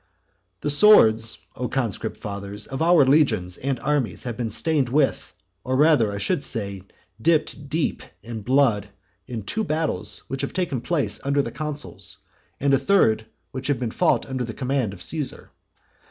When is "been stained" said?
4.35-4.89